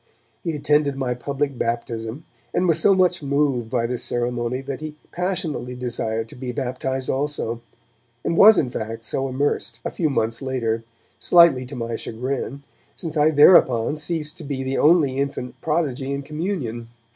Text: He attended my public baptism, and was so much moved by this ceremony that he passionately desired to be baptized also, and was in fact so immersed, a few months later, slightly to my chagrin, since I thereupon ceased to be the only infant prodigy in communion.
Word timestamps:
He 0.43 0.55
attended 0.55 0.95
my 0.97 1.13
public 1.13 1.59
baptism, 1.59 2.25
and 2.55 2.67
was 2.67 2.79
so 2.79 2.95
much 2.95 3.21
moved 3.21 3.69
by 3.69 3.85
this 3.85 4.03
ceremony 4.03 4.61
that 4.61 4.79
he 4.81 4.95
passionately 5.11 5.75
desired 5.75 6.27
to 6.29 6.35
be 6.35 6.51
baptized 6.51 7.07
also, 7.07 7.61
and 8.23 8.35
was 8.35 8.57
in 8.57 8.71
fact 8.71 9.03
so 9.03 9.27
immersed, 9.29 9.79
a 9.85 9.91
few 9.91 10.09
months 10.09 10.41
later, 10.41 10.83
slightly 11.19 11.67
to 11.67 11.75
my 11.75 11.95
chagrin, 11.95 12.63
since 12.95 13.15
I 13.15 13.29
thereupon 13.29 13.95
ceased 13.95 14.39
to 14.39 14.43
be 14.43 14.63
the 14.63 14.79
only 14.79 15.19
infant 15.19 15.61
prodigy 15.61 16.11
in 16.11 16.23
communion. 16.23 16.87